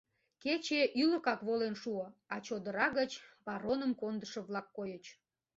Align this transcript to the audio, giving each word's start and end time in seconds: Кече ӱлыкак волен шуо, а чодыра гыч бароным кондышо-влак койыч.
Кече 0.43 0.81
ӱлыкак 1.03 1.39
волен 1.47 1.75
шуо, 1.81 2.05
а 2.33 2.35
чодыра 2.45 2.87
гыч 2.97 3.11
бароным 3.45 3.91
кондышо-влак 4.01 4.67
койыч. 4.77 5.05